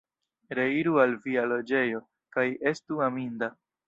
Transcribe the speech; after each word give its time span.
Reiru 0.59 0.93
al 1.03 1.11
via 1.25 1.43
loĝejo, 1.51 2.01
kaj 2.37 2.47
estu 2.73 2.99
aminda! 3.09 3.51